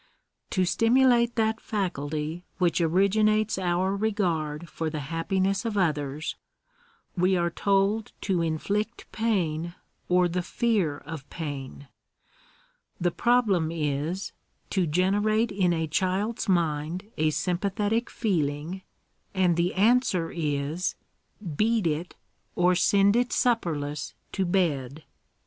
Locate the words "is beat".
20.31-21.85